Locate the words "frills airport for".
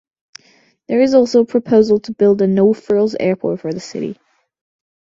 2.73-3.71